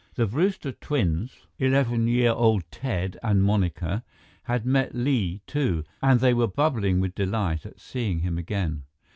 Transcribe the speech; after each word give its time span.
The 0.15 0.25
Brewster 0.25 0.71
twins, 0.71 1.45
eleven 1.59 2.07
year 2.07 2.31
old 2.31 2.63
Ted 2.71 3.19
and 3.21 3.43
Monica, 3.43 4.03
had 4.45 4.65
met 4.65 4.95
Li, 4.95 5.41
too, 5.45 5.83
and 6.01 6.19
they 6.19 6.33
were 6.33 6.47
bubbling 6.47 6.99
with 6.99 7.13
delight 7.13 7.67
at 7.67 7.79
seeing 7.79 8.21
him 8.21 8.39
again. 8.39 8.85